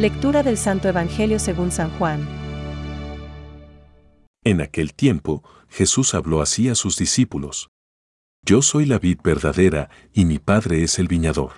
Lectura 0.00 0.42
del 0.42 0.56
Santo 0.56 0.88
Evangelio 0.88 1.38
según 1.38 1.70
San 1.70 1.90
Juan. 1.98 2.26
En 4.42 4.62
aquel 4.62 4.94
tiempo, 4.94 5.44
Jesús 5.68 6.14
habló 6.14 6.40
así 6.40 6.70
a 6.70 6.74
sus 6.74 6.96
discípulos. 6.96 7.68
Yo 8.42 8.62
soy 8.62 8.86
la 8.86 8.98
vid 8.98 9.18
verdadera 9.22 9.90
y 10.14 10.24
mi 10.24 10.38
Padre 10.38 10.82
es 10.82 10.98
el 10.98 11.06
viñador. 11.06 11.52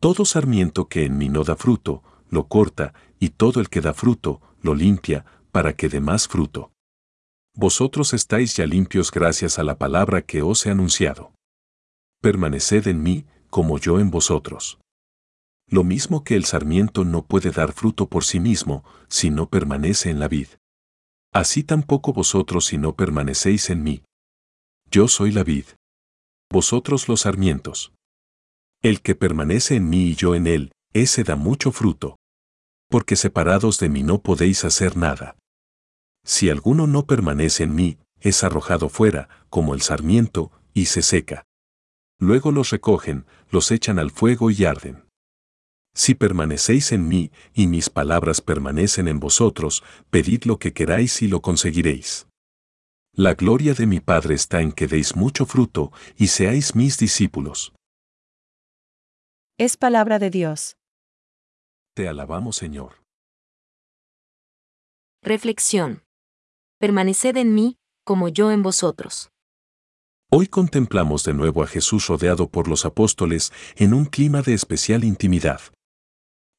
Todo 0.00 0.24
sarmiento 0.24 0.86
que 0.86 1.04
en 1.04 1.18
mí 1.18 1.28
no 1.28 1.42
da 1.42 1.56
fruto, 1.56 2.04
lo 2.28 2.46
corta, 2.46 2.94
y 3.18 3.30
todo 3.30 3.58
el 3.58 3.68
que 3.68 3.80
da 3.80 3.94
fruto, 3.94 4.40
lo 4.62 4.76
limpia, 4.76 5.24
para 5.50 5.72
que 5.72 5.88
dé 5.88 6.00
más 6.00 6.28
fruto. 6.28 6.70
Vosotros 7.56 8.14
estáis 8.14 8.56
ya 8.56 8.64
limpios 8.64 9.10
gracias 9.10 9.58
a 9.58 9.64
la 9.64 9.76
palabra 9.76 10.22
que 10.22 10.42
os 10.42 10.64
he 10.66 10.70
anunciado. 10.70 11.32
Permaneced 12.22 12.86
en 12.86 13.02
mí, 13.02 13.26
como 13.50 13.78
yo 13.78 13.98
en 13.98 14.12
vosotros. 14.12 14.78
Lo 15.70 15.84
mismo 15.84 16.24
que 16.24 16.34
el 16.34 16.44
sarmiento 16.46 17.04
no 17.04 17.24
puede 17.24 17.52
dar 17.52 17.72
fruto 17.72 18.08
por 18.08 18.24
sí 18.24 18.40
mismo, 18.40 18.84
si 19.08 19.30
no 19.30 19.48
permanece 19.48 20.10
en 20.10 20.18
la 20.18 20.26
vid. 20.26 20.48
Así 21.32 21.62
tampoco 21.62 22.12
vosotros 22.12 22.66
si 22.66 22.76
no 22.76 22.96
permanecéis 22.96 23.70
en 23.70 23.84
mí. 23.84 24.02
Yo 24.90 25.06
soy 25.06 25.30
la 25.30 25.44
vid. 25.44 25.66
Vosotros 26.50 27.08
los 27.08 27.20
sarmientos. 27.20 27.92
El 28.82 29.00
que 29.00 29.14
permanece 29.14 29.76
en 29.76 29.88
mí 29.88 30.08
y 30.08 30.16
yo 30.16 30.34
en 30.34 30.48
él, 30.48 30.72
ese 30.92 31.22
da 31.22 31.36
mucho 31.36 31.70
fruto. 31.70 32.16
Porque 32.88 33.14
separados 33.14 33.78
de 33.78 33.88
mí 33.88 34.02
no 34.02 34.20
podéis 34.20 34.64
hacer 34.64 34.96
nada. 34.96 35.36
Si 36.24 36.50
alguno 36.50 36.88
no 36.88 37.06
permanece 37.06 37.62
en 37.62 37.76
mí, 37.76 37.98
es 38.18 38.42
arrojado 38.42 38.88
fuera, 38.88 39.28
como 39.48 39.74
el 39.74 39.82
sarmiento, 39.82 40.50
y 40.74 40.86
se 40.86 41.02
seca. 41.02 41.44
Luego 42.18 42.50
los 42.50 42.70
recogen, 42.70 43.24
los 43.50 43.70
echan 43.70 44.00
al 44.00 44.10
fuego 44.10 44.50
y 44.50 44.64
arden. 44.64 45.04
Si 46.00 46.14
permanecéis 46.14 46.92
en 46.92 47.08
mí, 47.08 47.30
y 47.52 47.66
mis 47.66 47.90
palabras 47.90 48.40
permanecen 48.40 49.06
en 49.06 49.20
vosotros, 49.20 49.84
pedid 50.08 50.44
lo 50.44 50.58
que 50.58 50.72
queráis 50.72 51.20
y 51.20 51.28
lo 51.28 51.42
conseguiréis. 51.42 52.26
La 53.12 53.34
gloria 53.34 53.74
de 53.74 53.84
mi 53.84 54.00
Padre 54.00 54.34
está 54.34 54.62
en 54.62 54.72
que 54.72 54.86
deis 54.86 55.14
mucho 55.14 55.44
fruto, 55.44 55.92
y 56.16 56.28
seáis 56.28 56.74
mis 56.74 56.96
discípulos. 56.96 57.74
Es 59.58 59.76
palabra 59.76 60.18
de 60.18 60.30
Dios. 60.30 60.78
Te 61.94 62.08
alabamos, 62.08 62.56
Señor. 62.56 63.02
Reflexión. 65.22 66.02
Permaneced 66.78 67.36
en 67.36 67.54
mí, 67.54 67.76
como 68.06 68.30
yo 68.30 68.52
en 68.52 68.62
vosotros. 68.62 69.28
Hoy 70.30 70.46
contemplamos 70.46 71.24
de 71.24 71.34
nuevo 71.34 71.62
a 71.62 71.66
Jesús 71.66 72.06
rodeado 72.06 72.48
por 72.48 72.68
los 72.68 72.86
apóstoles 72.86 73.52
en 73.76 73.92
un 73.92 74.06
clima 74.06 74.40
de 74.40 74.54
especial 74.54 75.04
intimidad. 75.04 75.60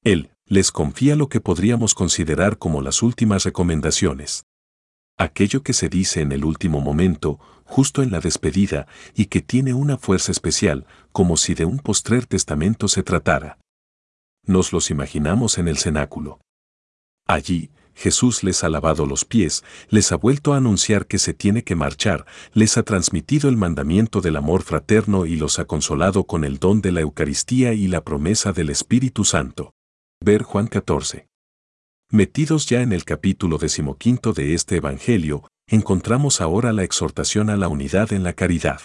Él 0.04 0.32
les 0.48 0.72
confía 0.72 1.16
lo 1.16 1.30
que 1.30 1.40
podríamos 1.40 1.94
considerar 1.94 2.58
como 2.58 2.82
las 2.82 3.04
últimas 3.04 3.44
recomendaciones. 3.44 4.46
Aquello 5.18 5.62
que 5.62 5.74
se 5.74 5.90
dice 5.90 6.22
en 6.22 6.32
el 6.32 6.44
último 6.44 6.82
momento, 6.82 7.40
justo 7.64 8.02
en 8.02 8.12
la 8.12 8.20
despedida, 8.20 8.88
y 9.14 9.28
que 9.28 9.42
tiene 9.42 9.76
una 9.76 9.98
fuerza 9.98 10.32
especial, 10.32 10.88
como 11.12 11.38
si 11.38 11.54
de 11.54 11.66
un 11.66 11.78
postrer 11.78 12.26
testamento 12.26 12.88
se 12.88 13.04
tratara. 13.04 13.60
Nos 14.44 14.74
los 14.74 14.90
imaginamos 14.90 15.60
en 15.60 15.68
el 15.68 15.78
cenáculo. 15.78 16.42
Allí, 17.28 17.70
Jesús 17.94 18.44
les 18.44 18.64
ha 18.64 18.70
lavado 18.70 19.06
los 19.06 19.24
pies, 19.24 19.64
les 19.90 20.12
ha 20.12 20.16
vuelto 20.16 20.54
a 20.54 20.58
anunciar 20.58 21.06
que 21.06 21.20
se 21.20 21.36
tiene 21.36 21.64
que 21.64 21.76
marchar, 21.76 22.26
les 22.54 22.76
ha 22.78 22.84
transmitido 22.84 23.50
el 23.50 23.58
mandamiento 23.58 24.22
del 24.22 24.38
amor 24.38 24.64
fraterno 24.64 25.28
y 25.28 25.36
los 25.36 25.60
ha 25.60 25.66
consolado 25.66 26.24
con 26.24 26.44
el 26.44 26.58
don 26.58 26.82
de 26.82 26.92
la 26.92 27.02
Eucaristía 27.02 27.74
y 27.74 27.88
la 27.88 28.04
promesa 28.04 28.52
del 28.52 28.72
Espíritu 28.72 29.24
Santo. 29.24 29.76
Ver 30.24 30.44
Juan 30.44 30.68
14. 30.68 31.28
Metidos 32.12 32.68
ya 32.68 32.84
en 32.84 32.94
el 32.94 33.06
capítulo 33.06 33.58
decimoquinto 33.58 34.34
de 34.34 34.54
este 34.54 34.76
Evangelio, 34.76 35.50
encontramos 35.66 36.42
ahora 36.42 36.74
la 36.74 36.84
exhortación 36.84 37.50
a 37.50 37.58
la 37.58 37.68
unidad 37.68 38.14
en 38.14 38.22
la 38.22 38.34
caridad. 38.34 38.82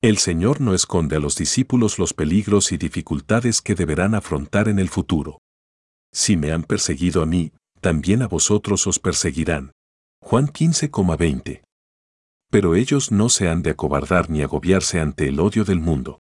El 0.00 0.16
Señor 0.16 0.62
no 0.62 0.72
esconde 0.72 1.16
a 1.16 1.18
los 1.18 1.36
discípulos 1.36 1.98
los 1.98 2.14
peligros 2.14 2.72
y 2.72 2.78
dificultades 2.78 3.60
que 3.60 3.74
deberán 3.74 4.14
afrontar 4.14 4.68
en 4.68 4.78
el 4.78 4.88
futuro. 4.88 5.42
Si 6.10 6.38
me 6.38 6.52
han 6.52 6.62
perseguido 6.62 7.20
a 7.20 7.26
mí, 7.26 7.52
también 7.82 8.22
a 8.22 8.26
vosotros 8.26 8.86
os 8.86 8.98
perseguirán. 8.98 9.72
Juan 10.22 10.46
15,20. 10.46 11.60
Pero 12.50 12.76
ellos 12.76 13.12
no 13.12 13.28
se 13.28 13.50
han 13.50 13.60
de 13.60 13.72
acobardar 13.72 14.30
ni 14.30 14.40
agobiarse 14.40 15.00
ante 15.00 15.28
el 15.28 15.38
odio 15.38 15.66
del 15.66 15.80
mundo. 15.80 16.20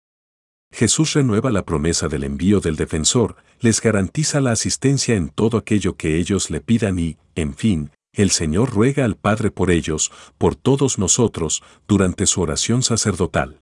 Jesús 0.72 1.14
renueva 1.14 1.50
la 1.50 1.64
promesa 1.64 2.08
del 2.08 2.24
envío 2.24 2.60
del 2.60 2.76
defensor, 2.76 3.36
les 3.60 3.80
garantiza 3.80 4.40
la 4.40 4.52
asistencia 4.52 5.16
en 5.16 5.28
todo 5.28 5.58
aquello 5.58 5.96
que 5.96 6.16
ellos 6.18 6.50
le 6.50 6.60
pidan 6.60 6.98
y, 6.98 7.16
en 7.34 7.54
fin, 7.54 7.90
el 8.12 8.30
Señor 8.30 8.70
ruega 8.70 9.04
al 9.04 9.16
Padre 9.16 9.50
por 9.50 9.70
ellos, 9.70 10.10
por 10.38 10.56
todos 10.56 10.98
nosotros, 10.98 11.62
durante 11.86 12.26
su 12.26 12.40
oración 12.40 12.82
sacerdotal. 12.82 13.60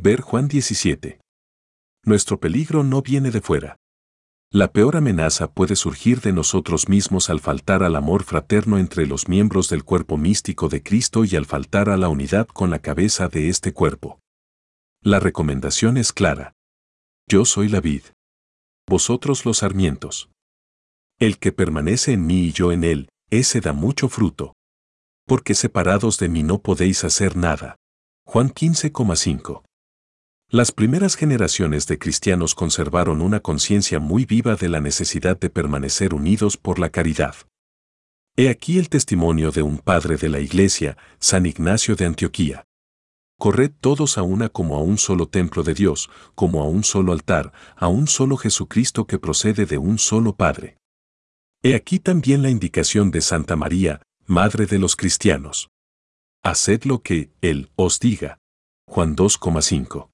Ver 0.00 0.20
Juan 0.20 0.48
17. 0.48 1.20
Nuestro 2.04 2.38
peligro 2.38 2.84
no 2.84 3.02
viene 3.02 3.30
de 3.30 3.40
fuera. 3.40 3.76
La 4.52 4.70
peor 4.70 4.96
amenaza 4.96 5.50
puede 5.50 5.74
surgir 5.74 6.20
de 6.20 6.32
nosotros 6.32 6.88
mismos 6.88 7.30
al 7.30 7.40
faltar 7.40 7.82
al 7.82 7.96
amor 7.96 8.22
fraterno 8.22 8.78
entre 8.78 9.06
los 9.06 9.28
miembros 9.28 9.68
del 9.68 9.82
cuerpo 9.82 10.16
místico 10.16 10.68
de 10.68 10.82
Cristo 10.82 11.24
y 11.24 11.34
al 11.34 11.46
faltar 11.46 11.88
a 11.90 11.96
la 11.96 12.08
unidad 12.08 12.46
con 12.46 12.70
la 12.70 12.78
cabeza 12.78 13.28
de 13.28 13.48
este 13.48 13.72
cuerpo. 13.72 14.20
La 15.06 15.20
recomendación 15.20 15.98
es 15.98 16.12
clara. 16.12 16.52
Yo 17.30 17.44
soy 17.44 17.68
la 17.68 17.80
vid. 17.80 18.02
Vosotros 18.88 19.44
los 19.44 19.58
sarmientos. 19.58 20.30
El 21.20 21.38
que 21.38 21.52
permanece 21.52 22.12
en 22.12 22.26
mí 22.26 22.46
y 22.46 22.52
yo 22.52 22.72
en 22.72 22.82
él, 22.82 23.08
ese 23.30 23.60
da 23.60 23.72
mucho 23.72 24.08
fruto. 24.08 24.54
Porque 25.24 25.54
separados 25.54 26.18
de 26.18 26.28
mí 26.28 26.42
no 26.42 26.58
podéis 26.58 27.04
hacer 27.04 27.36
nada. 27.36 27.76
Juan 28.26 28.50
15,5 28.50 29.62
las 30.48 30.72
primeras 30.72 31.14
generaciones 31.14 31.86
de 31.86 32.00
cristianos 32.00 32.56
conservaron 32.56 33.22
una 33.22 33.38
conciencia 33.38 34.00
muy 34.00 34.24
viva 34.24 34.56
de 34.56 34.68
la 34.68 34.80
necesidad 34.80 35.38
de 35.38 35.50
permanecer 35.50 36.14
unidos 36.14 36.56
por 36.56 36.80
la 36.80 36.90
caridad. 36.90 37.36
He 38.36 38.48
aquí 38.48 38.78
el 38.78 38.88
testimonio 38.88 39.52
de 39.52 39.62
un 39.62 39.78
padre 39.78 40.16
de 40.16 40.28
la 40.28 40.40
Iglesia, 40.40 40.96
San 41.20 41.46
Ignacio 41.46 41.94
de 41.94 42.06
Antioquía. 42.06 42.64
Corred 43.38 43.72
todos 43.80 44.16
a 44.16 44.22
una 44.22 44.48
como 44.48 44.76
a 44.76 44.80
un 44.80 44.96
solo 44.96 45.28
templo 45.28 45.62
de 45.62 45.74
Dios, 45.74 46.08
como 46.34 46.62
a 46.62 46.64
un 46.68 46.84
solo 46.84 47.12
altar, 47.12 47.52
a 47.76 47.88
un 47.88 48.06
solo 48.06 48.36
Jesucristo 48.36 49.06
que 49.06 49.18
procede 49.18 49.66
de 49.66 49.76
un 49.76 49.98
solo 49.98 50.34
Padre. 50.34 50.78
He 51.62 51.74
aquí 51.74 51.98
también 51.98 52.42
la 52.42 52.50
indicación 52.50 53.10
de 53.10 53.20
Santa 53.20 53.56
María, 53.56 54.00
Madre 54.24 54.66
de 54.66 54.78
los 54.78 54.96
cristianos. 54.96 55.68
Haced 56.42 56.84
lo 56.84 57.02
que 57.02 57.30
Él 57.42 57.70
os 57.76 58.00
diga. 58.00 58.38
Juan 58.88 59.16
2,5 59.16 60.10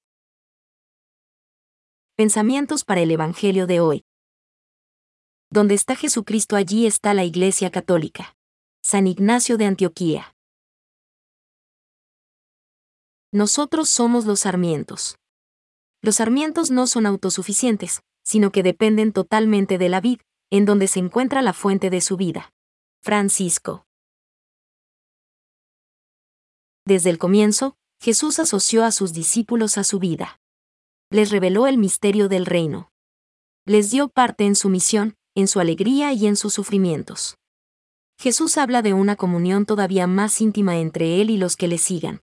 Pensamientos 2.16 2.84
para 2.84 3.00
el 3.00 3.10
Evangelio 3.10 3.66
de 3.66 3.80
hoy. 3.80 4.02
Donde 5.50 5.74
está 5.74 5.94
Jesucristo 5.96 6.56
allí 6.56 6.86
está 6.86 7.14
la 7.14 7.24
Iglesia 7.24 7.70
Católica. 7.70 8.34
San 8.82 9.06
Ignacio 9.06 9.58
de 9.58 9.66
Antioquía. 9.66 10.34
Nosotros 13.32 13.88
somos 13.88 14.26
los 14.26 14.40
sarmientos. 14.40 15.16
Los 16.02 16.16
sarmientos 16.16 16.70
no 16.70 16.86
son 16.86 17.06
autosuficientes, 17.06 18.02
sino 18.22 18.52
que 18.52 18.62
dependen 18.62 19.12
totalmente 19.12 19.78
de 19.78 19.88
la 19.88 20.00
vid, 20.00 20.20
en 20.50 20.64
donde 20.64 20.86
se 20.86 21.00
encuentra 21.00 21.42
la 21.42 21.52
fuente 21.52 21.90
de 21.90 22.00
su 22.00 22.16
vida. 22.16 22.52
Francisco. 23.00 23.86
Desde 26.84 27.10
el 27.10 27.18
comienzo, 27.18 27.76
Jesús 28.00 28.38
asoció 28.38 28.84
a 28.84 28.92
sus 28.92 29.12
discípulos 29.12 29.78
a 29.78 29.84
su 29.84 29.98
vida 29.98 30.38
les 31.12 31.30
reveló 31.30 31.66
el 31.66 31.76
misterio 31.76 32.28
del 32.28 32.46
reino. 32.46 32.90
Les 33.66 33.90
dio 33.90 34.08
parte 34.08 34.46
en 34.46 34.56
su 34.56 34.70
misión, 34.70 35.14
en 35.34 35.46
su 35.46 35.60
alegría 35.60 36.12
y 36.14 36.26
en 36.26 36.36
sus 36.36 36.54
sufrimientos. 36.54 37.36
Jesús 38.18 38.56
habla 38.56 38.82
de 38.82 38.94
una 38.94 39.16
comunión 39.16 39.66
todavía 39.66 40.06
más 40.06 40.40
íntima 40.40 40.78
entre 40.78 41.20
Él 41.20 41.30
y 41.30 41.36
los 41.36 41.56
que 41.56 41.68
le 41.68 41.78
sigan. 41.78 42.22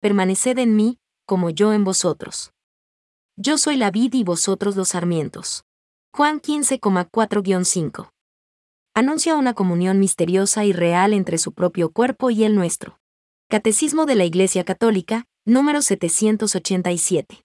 Permaneced 0.00 0.58
en 0.58 0.76
mí, 0.76 1.00
como 1.26 1.50
yo 1.50 1.72
en 1.72 1.82
vosotros. 1.82 2.52
Yo 3.36 3.58
soy 3.58 3.76
la 3.76 3.90
vid 3.90 4.14
y 4.14 4.22
vosotros 4.22 4.76
los 4.76 4.90
sarmientos. 4.90 5.64
Juan 6.14 6.40
15,4-5. 6.40 8.10
Anuncia 8.94 9.34
una 9.34 9.54
comunión 9.54 9.98
misteriosa 9.98 10.64
y 10.64 10.72
real 10.72 11.12
entre 11.14 11.36
su 11.36 11.52
propio 11.52 11.90
cuerpo 11.90 12.30
y 12.30 12.44
el 12.44 12.54
nuestro. 12.54 13.00
Catecismo 13.48 14.06
de 14.06 14.14
la 14.14 14.24
Iglesia 14.24 14.62
Católica, 14.62 15.24
número 15.44 15.82
787. 15.82 17.44